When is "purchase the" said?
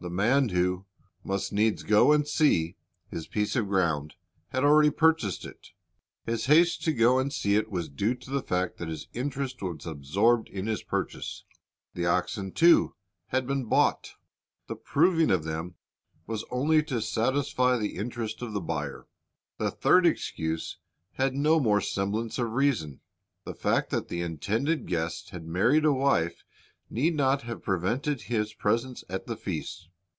10.82-12.04